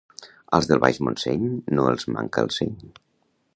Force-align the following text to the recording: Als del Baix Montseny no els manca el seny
Als 0.57 0.69
del 0.69 0.81
Baix 0.85 0.99
Montseny 1.09 1.45
no 1.79 1.87
els 1.93 2.09
manca 2.17 2.47
el 2.47 2.53
seny 2.59 2.75